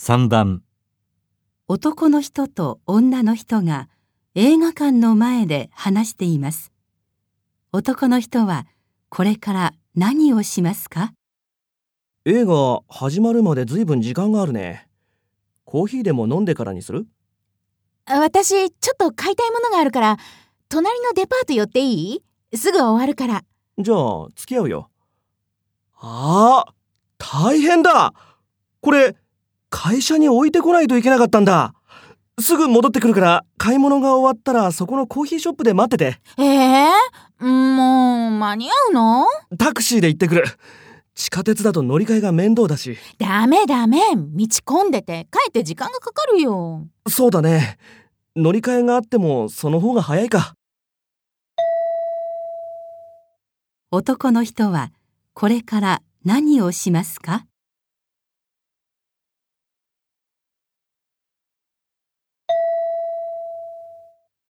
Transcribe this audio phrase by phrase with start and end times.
[0.00, 0.62] 3番
[1.66, 3.88] 男の人と女の人が
[4.36, 6.70] 映画館の前で話しています。
[7.72, 8.68] 男の人は
[9.08, 11.12] これから何をしますか？
[12.24, 14.88] 映画始まるまでずいぶん時間があるね。
[15.64, 17.08] コーヒーでも飲んでからにする？
[18.06, 20.16] 私、ちょっと買いたいものがあるから、
[20.68, 22.22] 隣のデパート寄ってい
[22.52, 22.56] い？
[22.56, 23.44] すぐ終わるから。
[23.78, 24.90] じゃあ、付き合うよ。
[25.96, 26.74] ああ
[27.18, 28.14] 大変だ
[28.80, 29.16] これ、
[29.70, 31.74] 会社に置いてこないといけなかったんだ。
[32.40, 36.20] すぐ戻ってくるから、買い物が終わったらそこのコーヒーショップで待ってて。
[36.38, 36.88] ええ
[37.40, 39.26] もう、間に合うの？
[39.58, 40.44] タクシーで行ってくる。
[41.14, 42.96] 地下鉄だと乗り換えが面倒だし。
[43.18, 44.00] ダメダメ。
[44.14, 46.86] 道混んでて、帰って時間がかかるよ。
[47.08, 47.76] そうだね。
[48.36, 50.54] 乗り換えがあってもその方が早いか。
[53.90, 54.92] 男の人は
[55.34, 57.46] これから何をしますか？